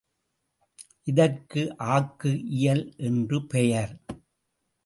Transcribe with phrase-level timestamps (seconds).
[1.03, 1.61] இதற்கு
[1.77, 3.93] ஆக்கு இயல் என்று பெயர்.